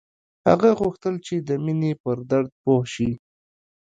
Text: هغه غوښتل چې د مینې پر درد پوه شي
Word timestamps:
هغه 0.47 0.69
غوښتل 0.79 1.15
چې 1.25 1.35
د 1.47 1.49
مینې 1.65 1.91
پر 2.03 2.17
درد 2.31 2.49
پوه 2.63 2.83
شي 2.93 3.09